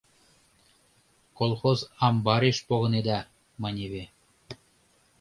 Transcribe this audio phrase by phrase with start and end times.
[1.37, 3.19] Колхоз амбареш погынеда,
[3.61, 4.03] маневе.